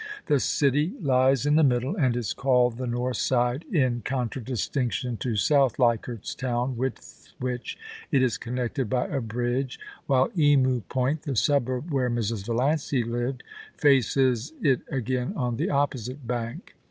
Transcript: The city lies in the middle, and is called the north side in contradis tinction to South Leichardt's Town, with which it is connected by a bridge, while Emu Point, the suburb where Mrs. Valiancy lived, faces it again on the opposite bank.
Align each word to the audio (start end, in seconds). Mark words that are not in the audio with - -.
The 0.25 0.39
city 0.39 0.93
lies 0.99 1.45
in 1.45 1.57
the 1.57 1.63
middle, 1.63 1.95
and 1.95 2.15
is 2.17 2.33
called 2.33 2.79
the 2.79 2.87
north 2.87 3.17
side 3.17 3.65
in 3.71 4.01
contradis 4.03 4.67
tinction 4.67 5.19
to 5.19 5.35
South 5.35 5.77
Leichardt's 5.77 6.33
Town, 6.33 6.75
with 6.75 7.31
which 7.39 7.77
it 8.11 8.23
is 8.23 8.39
connected 8.39 8.89
by 8.89 9.05
a 9.05 9.21
bridge, 9.21 9.79
while 10.07 10.31
Emu 10.35 10.81
Point, 10.89 11.21
the 11.21 11.35
suburb 11.35 11.91
where 11.93 12.09
Mrs. 12.09 12.47
Valiancy 12.47 13.03
lived, 13.03 13.43
faces 13.77 14.53
it 14.63 14.81
again 14.89 15.33
on 15.35 15.57
the 15.57 15.69
opposite 15.69 16.25
bank. 16.25 16.73